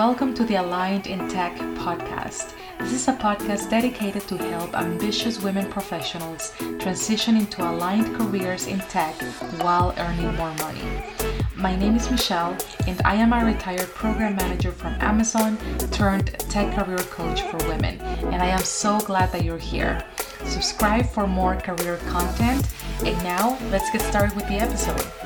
[0.00, 2.54] Welcome to the Aligned in Tech podcast.
[2.78, 8.78] This is a podcast dedicated to help ambitious women professionals transition into aligned careers in
[8.78, 9.14] tech
[9.60, 11.02] while earning more money.
[11.54, 15.58] My name is Michelle, and I am a retired program manager from Amazon
[15.90, 18.00] turned tech career coach for women.
[18.32, 20.02] And I am so glad that you're here.
[20.46, 22.66] Subscribe for more career content.
[23.04, 25.19] And now, let's get started with the episode.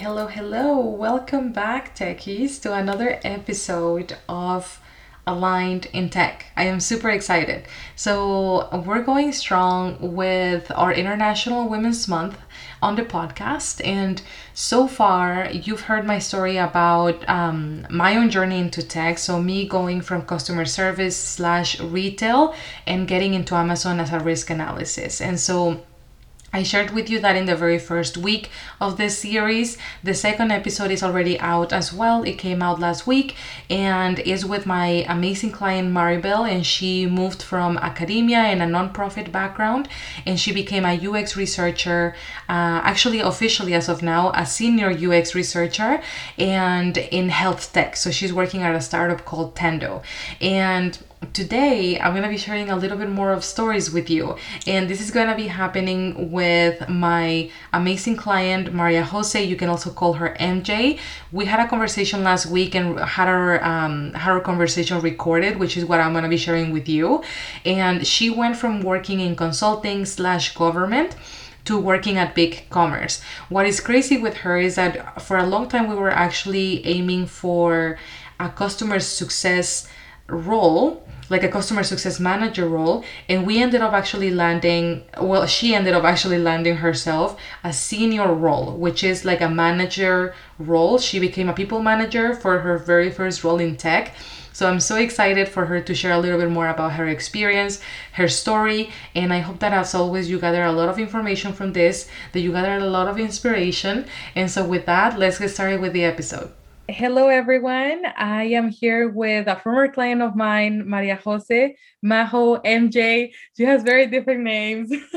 [0.00, 0.80] Hello, hello.
[0.80, 4.80] Welcome back, techies, to another episode of
[5.26, 6.46] Aligned in Tech.
[6.56, 7.66] I am super excited.
[7.96, 12.38] So, we're going strong with our International Women's Month
[12.80, 13.86] on the podcast.
[13.86, 14.22] And
[14.54, 19.18] so far, you've heard my story about um, my own journey into tech.
[19.18, 22.54] So, me going from customer service slash retail
[22.86, 25.20] and getting into Amazon as a risk analysis.
[25.20, 25.82] And so,
[26.52, 28.50] I shared with you that in the very first week
[28.80, 29.78] of this series.
[30.02, 32.24] The second episode is already out as well.
[32.24, 33.36] It came out last week
[33.68, 36.50] and is with my amazing client Maribel.
[36.50, 39.88] And she moved from academia and a nonprofit background
[40.26, 42.16] and she became a UX researcher,
[42.48, 46.02] uh, actually, officially as of now, a senior UX researcher
[46.36, 47.94] and in health tech.
[47.94, 50.02] So she's working at a startup called Tendo.
[50.40, 50.98] And
[51.32, 54.36] today I'm going to be sharing a little bit more of stories with you.
[54.66, 59.42] And this is going to be happening with my amazing client, Maria Jose.
[59.42, 60.98] You can also call her MJ.
[61.30, 65.76] We had a conversation last week and had our, um, had our conversation recorded, which
[65.76, 67.22] is what I'm going to be sharing with you.
[67.64, 71.16] And she went from working in consulting slash government
[71.66, 73.22] to working at BigCommerce.
[73.50, 77.26] What is crazy with her is that for a long time we were actually aiming
[77.26, 77.98] for
[78.38, 79.86] a customer success
[80.30, 85.74] role like a customer success manager role and we ended up actually landing well she
[85.74, 91.18] ended up actually landing herself a senior role which is like a manager role she
[91.18, 94.12] became a people manager for her very first role in tech
[94.52, 97.80] so I'm so excited for her to share a little bit more about her experience,
[98.12, 101.72] her story, and I hope that as always you gather a lot of information from
[101.72, 104.06] this, that you gather a lot of inspiration.
[104.34, 106.52] And so with that, let's get started with the episode.
[106.92, 108.04] Hello, everyone.
[108.16, 113.32] I am here with a former client of mine, Maria Jose, Majo, MJ.
[113.56, 114.90] She has very different names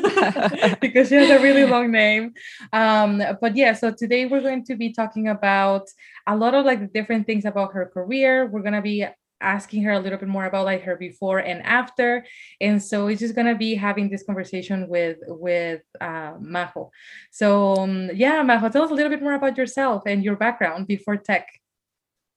[0.81, 2.34] because she has a really long name.
[2.72, 5.89] Um, but yeah, so today we're going to be talking about
[6.28, 8.45] a lot of like the different things about her career.
[8.45, 9.07] We're going to be
[9.41, 12.25] asking her a little bit more about like her before and after
[12.61, 16.90] and so we're just gonna be having this conversation with with uh, majo
[17.29, 20.88] so um, yeah majo tell us a little bit more about yourself and your background
[20.88, 21.45] before tech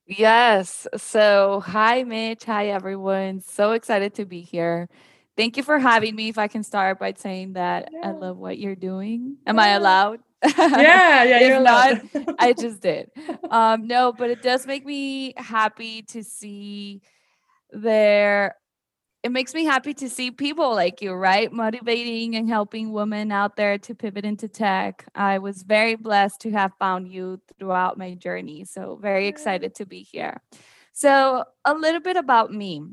[0.07, 0.87] Yes.
[0.97, 2.45] So, hi, Mitch.
[2.45, 3.41] Hi, everyone.
[3.41, 4.89] So excited to be here.
[5.37, 6.29] Thank you for having me.
[6.29, 9.37] If I can start by saying that I love what you're doing.
[9.47, 10.21] Am I allowed?
[10.45, 12.03] Yeah, yeah, you're allowed.
[12.15, 13.11] not, I just did.
[13.51, 17.03] Um, no, but it does make me happy to see
[17.73, 18.55] there
[19.27, 21.53] it makes me happy to see people like you, right?
[21.53, 25.05] Motivating and helping women out there to pivot into tech.
[25.17, 28.65] I was very blessed to have found you throughout my journey.
[28.65, 30.41] So, very excited to be here.
[30.93, 32.85] So, a little bit about me.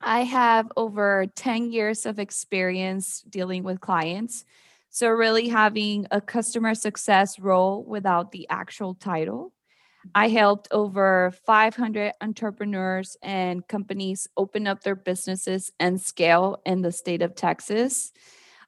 [0.00, 4.44] I have over 10 years of experience dealing with clients.
[4.88, 9.52] So, really having a customer success role without the actual title.
[10.14, 16.92] I helped over 500 entrepreneurs and companies open up their businesses and scale in the
[16.92, 18.12] state of Texas.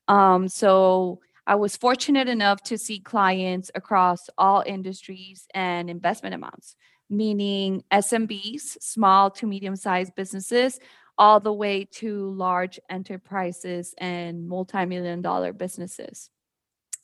[0.08, 6.76] Um, so I was fortunate enough to see clients across all industries and investment amounts,
[7.10, 10.78] meaning SMBs, small to medium sized businesses,
[11.18, 16.30] all the way to large enterprises and multi million dollar businesses.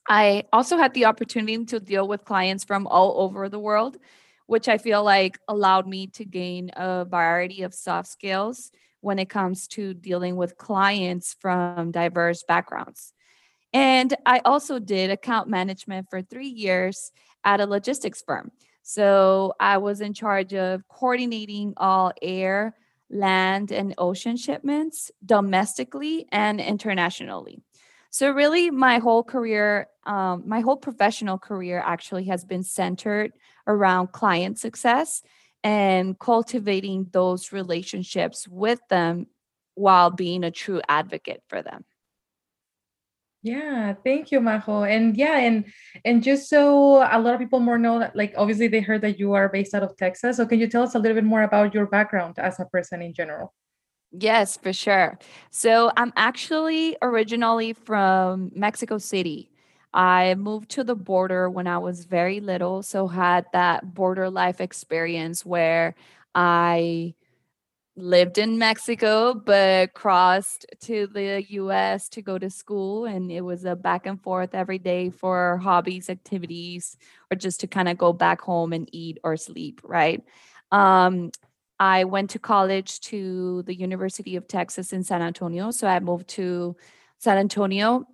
[0.08, 3.98] I also had the opportunity to deal with clients from all over the world,
[4.46, 9.28] which I feel like allowed me to gain a variety of soft skills when it
[9.28, 13.12] comes to dealing with clients from diverse backgrounds.
[13.74, 17.12] And I also did account management for three years
[17.44, 18.50] at a logistics firm.
[18.82, 22.74] So I was in charge of coordinating all air,
[23.10, 27.62] land, and ocean shipments domestically and internationally.
[28.10, 33.32] So, really, my whole career, um, my whole professional career actually has been centered
[33.66, 35.22] around client success
[35.62, 39.26] and cultivating those relationships with them
[39.74, 41.84] while being a true advocate for them.
[43.42, 44.82] Yeah, thank you, Majo.
[44.82, 45.64] And yeah, and
[46.04, 49.18] and just so a lot of people more know that like obviously they heard that
[49.18, 50.38] you are based out of Texas.
[50.38, 53.00] So can you tell us a little bit more about your background as a person
[53.00, 53.54] in general?
[54.12, 55.18] Yes, for sure.
[55.50, 59.50] So I'm actually originally from Mexico City.
[59.92, 64.60] I moved to the border when I was very little, so had that border life
[64.60, 65.94] experience where
[66.34, 67.14] I
[67.96, 73.64] lived in Mexico but crossed to the US to go to school and it was
[73.64, 76.96] a back and forth every day for hobbies, activities
[77.30, 80.22] or just to kind of go back home and eat or sleep, right?
[80.72, 81.30] Um,
[81.80, 86.28] I went to college to the University of Texas in San Antonio, so I moved
[86.30, 86.76] to
[87.18, 88.04] San Antonio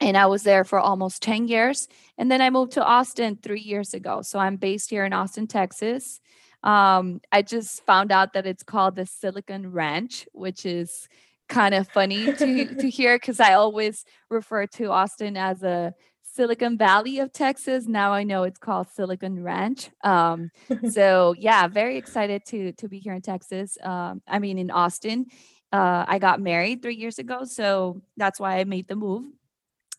[0.00, 1.88] and I was there for almost 10 years.
[2.18, 4.22] And then I moved to Austin three years ago.
[4.22, 6.20] So I'm based here in Austin, Texas.
[6.62, 11.08] Um, I just found out that it's called the Silicon Ranch, which is
[11.48, 15.94] kind of funny to, to hear because I always refer to Austin as a
[16.34, 17.86] Silicon Valley of Texas.
[17.86, 19.90] Now I know it's called Silicon Ranch.
[20.02, 20.50] Um,
[20.90, 23.76] so yeah, very excited to to be here in Texas.
[23.82, 25.26] Um, I mean in Austin.
[25.72, 29.24] Uh, I got married three years ago, so that's why I made the move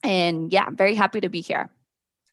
[0.03, 1.69] and yeah, very happy to be here.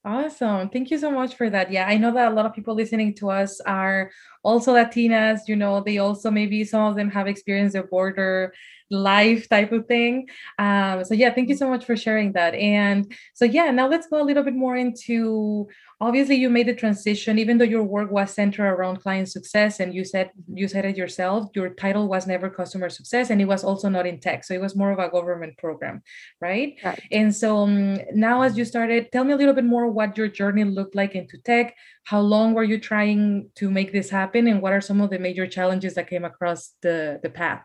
[0.04, 0.70] Awesome.
[0.70, 1.70] Thank you so much for that.
[1.70, 4.10] Yeah, I know that a lot of people listening to us are
[4.42, 5.40] also Latinas.
[5.46, 8.52] You know, they also maybe some of them have experienced the border
[8.90, 10.28] life type of thing.
[10.58, 12.54] Um, so yeah, thank you so much for sharing that.
[12.54, 15.68] And so yeah, now let's go a little bit more into
[16.00, 19.94] obviously you made the transition, even though your work was centered around client success, and
[19.94, 23.62] you said you said it yourself, your title was never customer success, and it was
[23.62, 26.02] also not in tech, so it was more of a government program,
[26.40, 26.76] right?
[26.82, 27.00] right.
[27.12, 30.28] And so um, now, as you started, tell me a little bit more what your
[30.28, 31.76] journey looked like into tech.
[32.10, 35.18] How long were you trying to make this happen, and what are some of the
[35.20, 37.62] major challenges that came across the the path?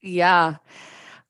[0.00, 0.56] Yeah.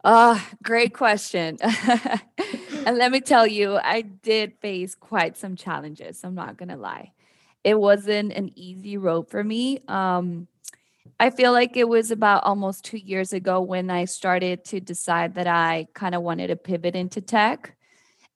[0.04, 1.58] Uh, great question.
[2.86, 6.22] and let me tell you, I did face quite some challenges.
[6.22, 7.14] I'm not to lie.
[7.64, 9.80] It wasn't an easy road for me.
[9.88, 10.46] Um,
[11.18, 15.34] I feel like it was about almost two years ago when I started to decide
[15.34, 17.74] that I kind of wanted to pivot into tech.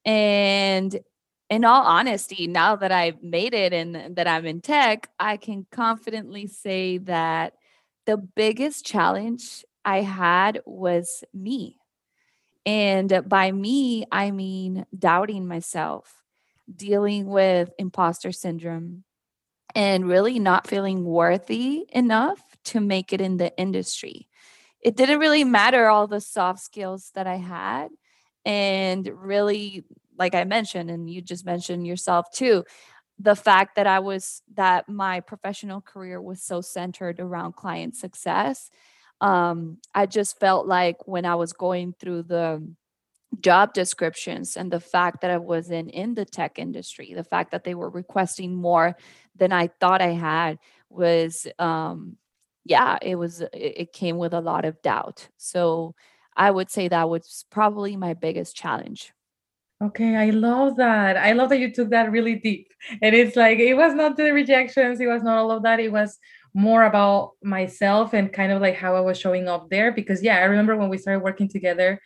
[0.04, 0.98] And
[1.50, 5.66] in all honesty, now that I've made it and that I'm in tech, I can
[5.70, 7.54] confidently say that
[8.06, 11.76] the biggest challenge I had was me.
[12.64, 16.14] And by me, I mean doubting myself,
[16.74, 19.02] dealing with imposter syndrome,
[19.74, 24.28] and really not feeling worthy enough to make it in the industry.
[24.80, 27.88] It didn't really matter all the soft skills that I had.
[28.44, 29.84] And really,
[30.18, 32.64] like I mentioned, and you just mentioned yourself too,
[33.18, 38.70] the fact that I was, that my professional career was so centered around client success
[39.20, 42.66] um, I just felt like when I was going through the
[43.40, 47.64] job descriptions and the fact that I wasn't in the tech industry, the fact that
[47.64, 48.96] they were requesting more
[49.36, 50.58] than I thought I had
[50.88, 52.16] was, um,
[52.64, 55.28] yeah, it was, it came with a lot of doubt.
[55.36, 55.94] So
[56.36, 59.12] I would say that was probably my biggest challenge.
[59.82, 61.16] Okay, I love that.
[61.16, 62.68] I love that you took that really deep.
[63.00, 65.80] And it's like, it was not the rejections, it was not all of that.
[65.80, 66.18] It was
[66.52, 69.90] more about myself and kind of like how I was showing up there.
[69.92, 72.00] Because yeah, I remember when we started working together,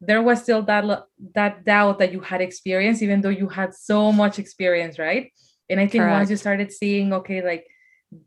[0.00, 4.12] there was still that that doubt that you had experienced, even though you had so
[4.12, 5.32] much experience, right?
[5.68, 6.18] And I think Correct.
[6.18, 7.66] once you started seeing, okay, like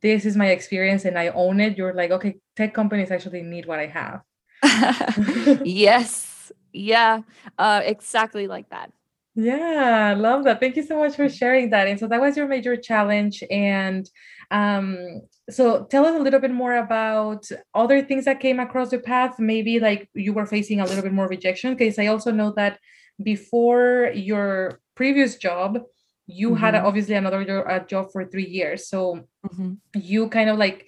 [0.01, 3.65] this is my experience and I own it, you're like, okay, tech companies actually need
[3.65, 4.21] what I have.
[5.63, 6.28] yes.
[6.73, 7.21] Yeah.
[7.57, 8.91] Uh, exactly like that.
[9.35, 10.59] Yeah, love that.
[10.59, 11.87] Thank you so much for sharing that.
[11.87, 13.41] And so that was your major challenge.
[13.49, 14.09] And
[14.51, 18.99] um, so tell us a little bit more about other things that came across the
[18.99, 19.39] path.
[19.39, 22.79] Maybe like you were facing a little bit more rejection, because I also know that
[23.23, 25.79] before your previous job,
[26.25, 26.57] you mm-hmm.
[26.57, 28.89] had obviously another job for three years.
[28.89, 29.75] So mm-hmm.
[29.95, 30.85] you kind of like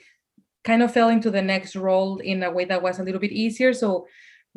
[0.64, 3.32] kind of fell into the next role in a way that was a little bit
[3.32, 3.72] easier.
[3.72, 4.08] So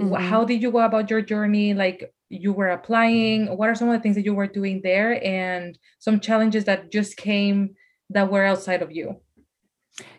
[0.01, 0.15] mm-hmm.
[0.15, 1.75] how did you go about your journey?
[1.75, 3.57] Like you were applying?
[3.57, 6.91] What are some of the things that you were doing there and some challenges that
[6.91, 7.75] just came
[8.11, 9.21] that were outside of you?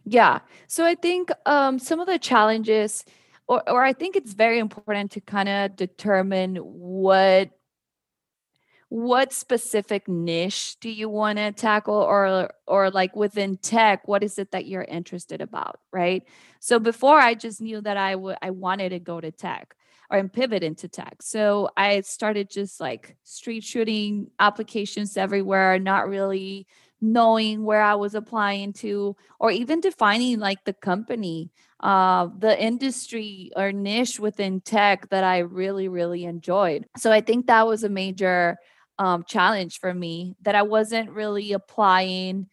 [0.05, 0.39] Yeah.
[0.67, 3.03] So I think um, some of the challenges,
[3.47, 7.51] or, or I think it's very important to kind of determine what
[8.89, 14.37] what specific niche do you want to tackle or or like within tech what is
[14.37, 16.23] it that you're interested about right
[16.59, 19.75] so before i just knew that I would i wanted to go to tech
[20.11, 26.07] or and pivot into tech so i started just like street shooting applications everywhere not
[26.07, 26.67] really
[27.01, 33.51] knowing where I was applying to, or even defining like the company, uh, the industry
[33.55, 36.87] or niche within tech that I really, really enjoyed.
[36.97, 38.57] So I think that was a major
[38.97, 42.47] um, challenge for me that I wasn't really applying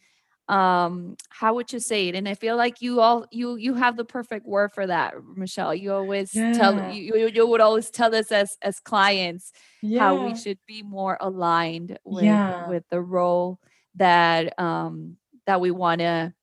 [0.48, 3.96] um how would you say it and i feel like you all you you have
[3.96, 6.52] the perfect word for that michelle you always yeah.
[6.52, 10.00] tell you, you would always tell us as as clients yeah.
[10.00, 12.68] how we should be more aligned with yeah.
[12.68, 13.60] with the role
[13.94, 16.34] that um that we want to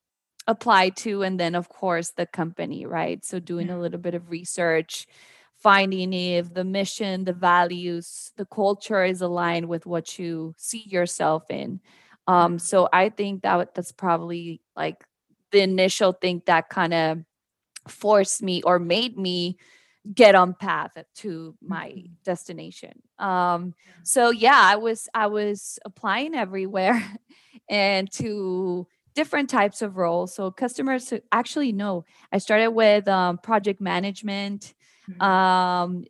[0.47, 4.31] apply to and then of course the company right so doing a little bit of
[4.31, 5.07] research
[5.61, 11.43] finding if the mission the values the culture is aligned with what you see yourself
[11.49, 11.79] in
[12.29, 15.03] um, so I think that that's probably like
[15.51, 17.23] the initial thing that kind of
[17.87, 19.57] forced me or made me
[20.13, 22.13] get on path to my mm-hmm.
[22.23, 23.01] destination.
[23.17, 23.73] Um,
[24.03, 27.03] so yeah, I was I was applying everywhere
[27.69, 28.85] and to
[29.15, 30.35] different types of roles.
[30.35, 34.75] So customers actually no, I started with um, project management.
[35.21, 36.05] Um,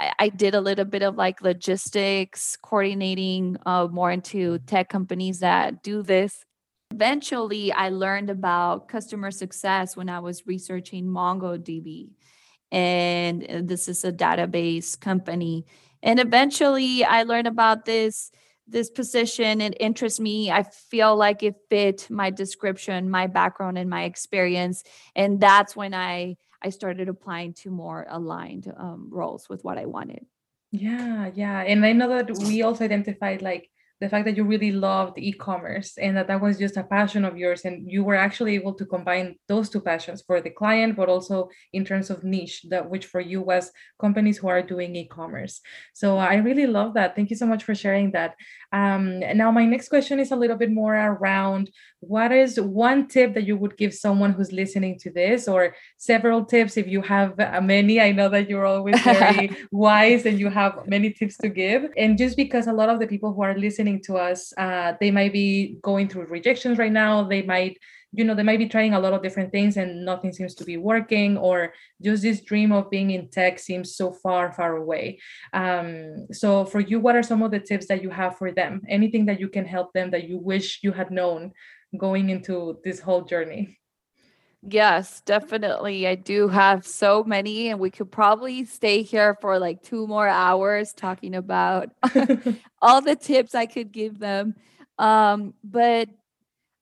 [0.00, 5.40] I, I did a little bit of like logistics, coordinating uh, more into tech companies
[5.40, 6.44] that do this.
[6.90, 12.10] Eventually, I learned about customer success when I was researching MongoDB.
[12.70, 15.64] And uh, this is a database company.
[16.02, 18.30] And eventually, I learned about this
[18.66, 23.90] this position it interests me i feel like it fit my description my background and
[23.90, 24.82] my experience
[25.14, 26.34] and that's when i
[26.64, 30.24] I started applying to more aligned um, roles with what I wanted.
[30.72, 31.60] Yeah, yeah.
[31.60, 35.96] And I know that we also identified like the fact that you really loved e-commerce
[35.98, 38.84] and that that was just a passion of yours and you were actually able to
[38.84, 43.06] combine those two passions for the client but also in terms of niche that which
[43.06, 43.70] for you was
[44.00, 45.60] companies who are doing e-commerce.
[45.92, 47.14] So i really love that.
[47.14, 48.34] Thank you so much for sharing that.
[48.72, 51.70] Um, now my next question is a little bit more around
[52.00, 56.44] what is one tip that you would give someone who's listening to this or several
[56.44, 58.00] tips if you have uh, many?
[58.00, 61.90] I know that you're always very wise and you have many tips to give.
[61.96, 64.94] And just because a lot of the people who are listening listening to us, uh,
[65.00, 67.22] they might be going through rejections right now.
[67.22, 67.78] They might,
[68.12, 70.64] you know, they might be trying a lot of different things and nothing seems to
[70.64, 75.18] be working, or just this dream of being in tech seems so far, far away.
[75.52, 78.82] Um, so, for you, what are some of the tips that you have for them?
[78.88, 81.52] Anything that you can help them that you wish you had known
[81.98, 83.78] going into this whole journey?
[84.66, 86.06] Yes, definitely.
[86.06, 90.26] I do have so many, and we could probably stay here for like two more
[90.26, 91.90] hours talking about
[92.82, 94.54] all the tips I could give them.
[94.98, 96.08] Um, but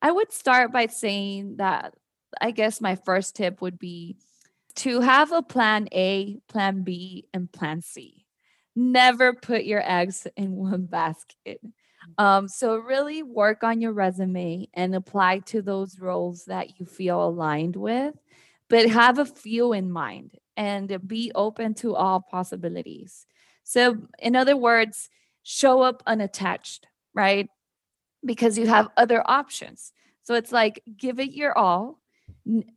[0.03, 1.95] I would start by saying that
[2.41, 4.17] I guess my first tip would be
[4.77, 8.27] to have a plan A, plan B, and plan C.
[8.77, 11.61] Never put your eggs in one basket.
[12.19, 17.25] Um, so really work on your resume and apply to those roles that you feel
[17.25, 18.15] aligned with,
[18.69, 23.27] but have a few in mind and be open to all possibilities.
[23.65, 25.09] So, in other words,
[25.43, 27.49] show up unattached, right?
[28.25, 29.93] Because you have other options.
[30.23, 31.99] So it's like give it your all,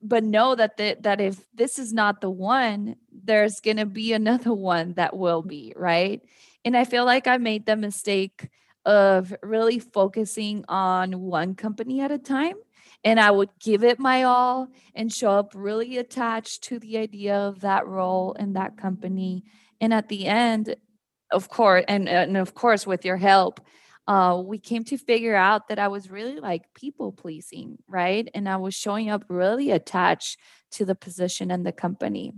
[0.02, 4.14] but know that the, that if this is not the one, there's going to be
[4.14, 6.22] another one that will be, right?
[6.64, 8.50] And I feel like I made the mistake
[8.86, 12.56] of really focusing on one company at a time.
[13.04, 17.36] And I would give it my all and show up really attached to the idea
[17.36, 19.44] of that role and that company.
[19.80, 20.76] And at the end,
[21.32, 23.60] of course, and, and of course, with your help,
[24.08, 28.30] uh, we came to figure out that I was really like people pleasing, right?
[28.34, 30.40] And I was showing up really attached
[30.72, 32.34] to the position and the company.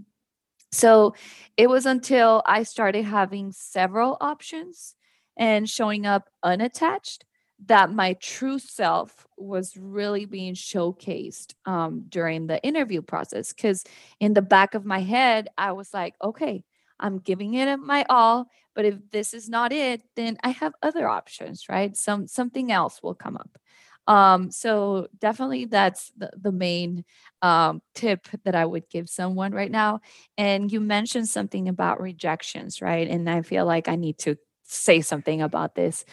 [0.71, 1.15] So
[1.55, 4.95] it was until I started having several options
[5.37, 7.25] and showing up unattached
[7.65, 13.51] that my true self was really being showcased um, during the interview process.
[13.53, 13.83] Because
[14.19, 16.63] in the back of my head, I was like, okay,
[16.99, 21.07] I'm giving it my all, but if this is not it, then I have other
[21.07, 21.95] options, right?
[21.95, 23.57] Some something else will come up.
[24.07, 27.03] Um, so definitely that's the, the main
[27.41, 29.99] um, tip that I would give someone right now.
[30.37, 33.07] And you mentioned something about rejections, right?
[33.07, 34.37] And I feel like I need to
[34.67, 36.05] say something about this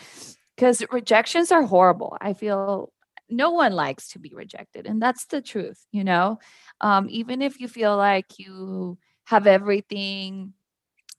[0.56, 2.16] because rejections are horrible.
[2.20, 2.92] I feel
[3.28, 6.38] no one likes to be rejected, and that's the truth, you know.
[6.80, 10.54] Um, even if you feel like you have everything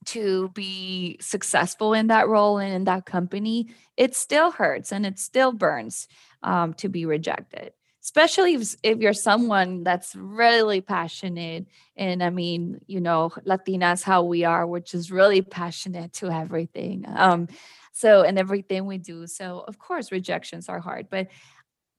[0.06, 5.20] to be successful in that role and in that company, it still hurts and it
[5.20, 6.08] still burns
[6.44, 7.74] um, to be rejected
[8.06, 11.66] especially if, if you're someone that's really passionate
[11.98, 17.04] and i mean you know latinas how we are which is really passionate to everything
[17.16, 17.48] um
[17.92, 21.28] so and everything we do so of course rejections are hard but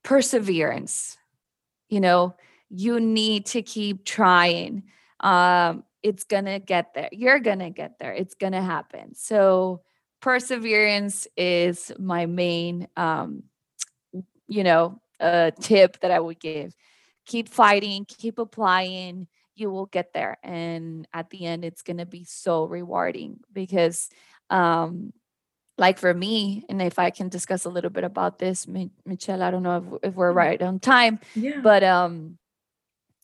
[0.04, 1.18] perseverance
[1.88, 2.36] you know
[2.70, 4.84] you need to keep trying
[5.20, 9.82] um it's gonna get there you're gonna get there it's gonna happen so
[10.20, 13.42] perseverance is my main um
[14.46, 16.75] you know a tip that I would give.
[17.26, 20.38] Keep fighting, keep applying, you will get there.
[20.42, 24.08] And at the end, it's going to be so rewarding because,
[24.50, 25.12] um,
[25.78, 28.66] like for me, and if I can discuss a little bit about this,
[29.04, 31.61] Michelle, I don't know if, if we're right on time, yeah.
[31.62, 32.38] but um,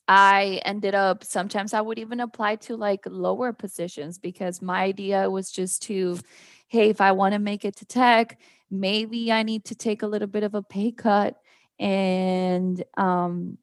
[0.08, 5.30] I ended up sometimes I would even apply to like lower positions because my idea
[5.30, 6.18] was just to,
[6.68, 8.38] hey, if I want to make it to tech,
[8.70, 11.36] maybe I need to take a little bit of a pay cut
[11.78, 13.58] and um,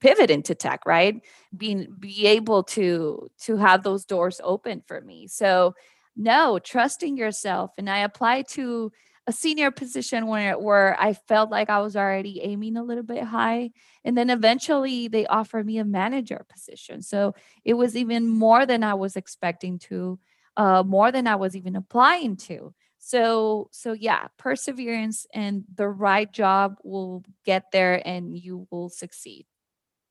[0.00, 1.22] pivot into tech, right?
[1.56, 5.26] Being be able to to have those doors open for me.
[5.26, 5.74] So
[6.16, 7.72] no, trusting yourself.
[7.78, 8.90] And I applied to
[9.26, 13.24] a senior position where where I felt like I was already aiming a little bit
[13.24, 13.70] high.
[14.04, 17.02] And then eventually they offered me a manager position.
[17.02, 17.34] So
[17.64, 20.18] it was even more than I was expecting to,
[20.56, 22.72] uh, more than I was even applying to.
[23.06, 29.46] So so yeah, perseverance and the right job will get there and you will succeed.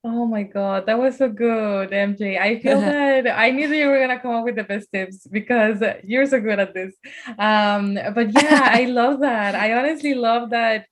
[0.05, 2.39] Oh my God, that was so good, MJ.
[2.39, 5.27] I feel that I knew that you were gonna come up with the best tips
[5.27, 6.93] because you're so good at this.
[7.37, 9.55] Um, but yeah, I love that.
[9.55, 10.85] I honestly love that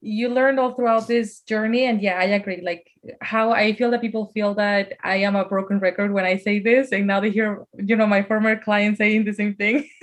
[0.00, 1.84] you learned all throughout this journey.
[1.86, 2.60] And yeah, I agree.
[2.62, 6.36] Like how I feel that people feel that I am a broken record when I
[6.36, 9.88] say this, and now they hear, you know, my former client saying the same thing.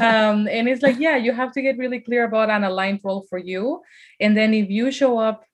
[0.00, 3.26] um, and it's like, yeah, you have to get really clear about an aligned role
[3.28, 3.82] for you.
[4.18, 5.44] And then if you show up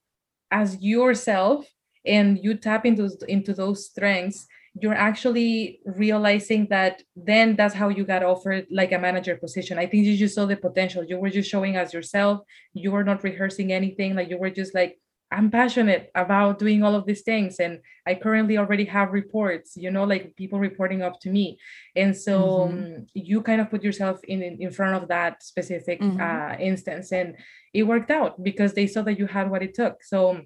[0.51, 1.67] as yourself
[2.05, 4.47] and you tap into into those strengths
[4.81, 9.79] you're actually realizing that then that's how you got offered like a manager position.
[9.79, 11.03] I think you just saw the potential.
[11.03, 12.41] You were just showing as yourself.
[12.75, 14.15] You were not rehearsing anything.
[14.15, 14.99] Like you were just like
[15.33, 19.91] i'm passionate about doing all of these things and i currently already have reports you
[19.91, 21.59] know like people reporting up to me.
[21.97, 22.79] And so mm-hmm.
[22.79, 26.21] um, you kind of put yourself in in front of that specific mm-hmm.
[26.21, 27.35] uh, instance and
[27.75, 30.03] it worked out because they saw that you had what it took.
[30.05, 30.43] So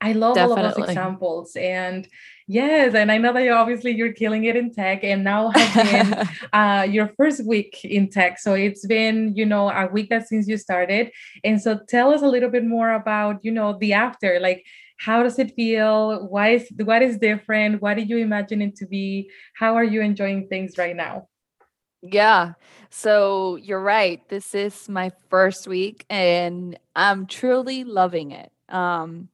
[0.00, 0.62] I love Definitely.
[0.62, 1.56] all of those examples.
[1.56, 2.08] And
[2.46, 6.28] yes, and I know that you obviously you're killing it in tech and now been
[6.52, 8.38] uh, your first week in tech.
[8.38, 11.10] So it's been, you know, a week that since you started.
[11.44, 14.64] And so tell us a little bit more about, you know, the after, like
[14.96, 16.26] how does it feel?
[16.28, 17.80] Why is what is different?
[17.80, 19.30] What did you imagine it to be?
[19.54, 21.28] How are you enjoying things right now?
[22.02, 22.52] Yeah.
[22.90, 24.26] So you're right.
[24.28, 28.52] This is my first week and I'm truly loving it.
[28.68, 29.28] Um,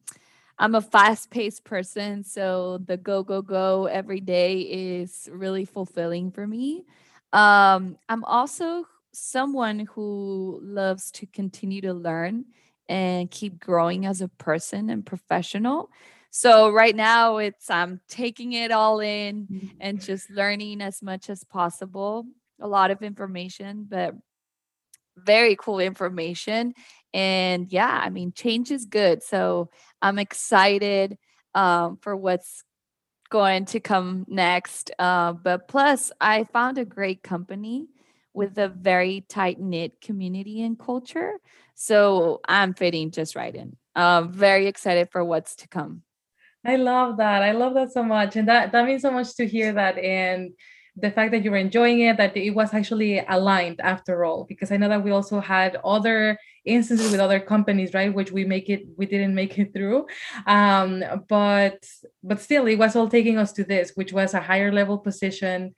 [0.59, 2.25] I'm a fast paced person.
[2.25, 6.85] So the go, go, go every day is really fulfilling for me.
[7.33, 12.47] Um, I'm also someone who loves to continue to learn
[12.89, 15.91] and keep growing as a person and professional.
[16.31, 19.67] So right now it's I'm taking it all in mm-hmm.
[19.81, 22.27] and just learning as much as possible.
[22.61, 24.15] A lot of information, but
[25.17, 26.75] very cool information.
[27.17, 29.23] And yeah, I mean, change is good.
[29.23, 29.71] So
[30.03, 31.17] I'm excited
[31.55, 32.63] um, for what's
[33.31, 34.91] going to come next.
[34.99, 37.87] Uh, but plus, I found a great company
[38.35, 41.33] with a very tight knit community and culture.
[41.75, 43.79] So I'm fitting just right in.
[43.95, 46.03] Um, very excited for what's to come.
[46.67, 47.43] I love that.
[47.43, 48.37] I love that so much.
[48.37, 49.97] And that, that means so much to hear that.
[49.97, 50.51] And
[50.97, 54.71] the fact that you were enjoying it, that it was actually aligned after all, because
[54.71, 58.69] I know that we also had other instances with other companies, right, which we make
[58.69, 60.07] it, we didn't make it through,
[60.47, 61.85] um, but
[62.23, 65.75] but still, it was all taking us to this, which was a higher level position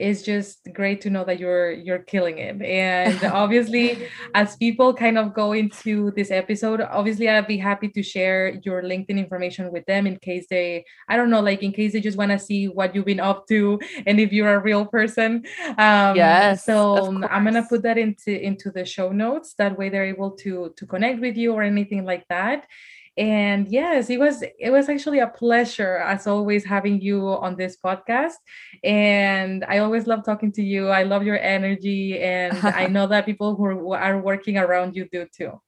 [0.00, 2.60] it's just great to know that you're you're killing it.
[2.62, 8.02] And obviously as people kind of go into this episode obviously i'd be happy to
[8.02, 11.92] share your linkedin information with them in case they i don't know like in case
[11.92, 14.86] they just want to see what you've been up to and if you're a real
[14.86, 15.44] person.
[15.78, 19.54] Um yes so i'm gonna put that into into the show notes.
[19.54, 22.66] That way they're able to to connect with you or anything like that
[23.20, 27.76] and yes it was it was actually a pleasure as always having you on this
[27.76, 28.40] podcast.
[28.82, 30.88] And i always love talking to you.
[30.88, 35.26] I love your energy and i know that people who are working around you do
[35.36, 35.60] too.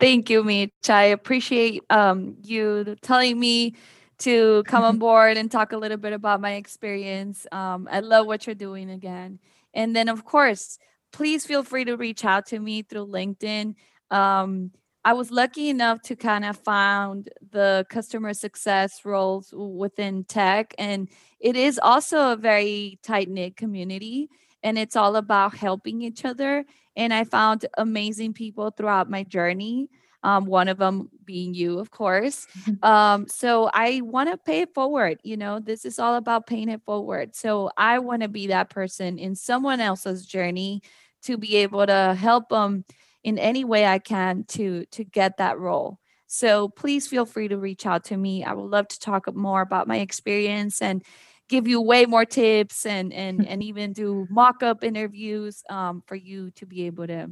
[0.00, 0.90] Thank you mitch.
[0.90, 3.74] I appreciate um, you telling me
[4.18, 7.46] to come on board and talk a little bit about my experience.
[7.52, 9.38] Um, i love what you're doing again.
[9.72, 10.78] And then of course
[11.12, 13.76] please feel free to reach out to me through linkedin.
[14.10, 14.72] Um,
[15.08, 20.74] I was lucky enough to kind of find the customer success roles within tech.
[20.76, 21.08] And
[21.40, 24.28] it is also a very tight knit community
[24.62, 26.66] and it's all about helping each other.
[26.94, 29.88] And I found amazing people throughout my journey.
[30.24, 32.46] Um, one of them being you, of course.
[32.82, 35.20] Um, so I want to pay it forward.
[35.22, 37.34] You know, this is all about paying it forward.
[37.34, 40.82] So I want to be that person in someone else's journey
[41.22, 42.84] to be able to help them
[43.28, 45.98] in any way I can to to get that role.
[46.26, 48.44] So please feel free to reach out to me.
[48.44, 51.02] I would love to talk more about my experience and
[51.48, 56.50] give you way more tips and and and even do mock-up interviews um, for you
[56.52, 57.30] to be able to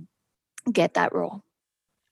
[0.73, 1.43] get that role.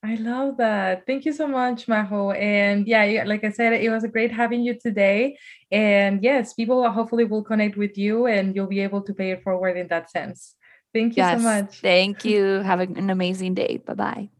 [0.02, 1.06] I love that.
[1.06, 2.32] Thank you so much, Majo.
[2.32, 5.38] And yeah, like I said, it was a great having you today.
[5.72, 9.42] And yes, people hopefully will connect with you and you'll be able to pay it
[9.42, 10.56] forward in that sense.
[10.94, 11.82] Thank you yes, so much.
[11.82, 12.60] Thank you.
[12.60, 13.78] Have an amazing day.
[13.78, 14.30] Bye bye.